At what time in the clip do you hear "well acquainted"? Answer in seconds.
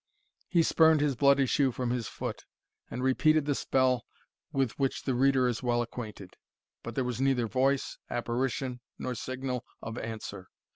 5.61-6.37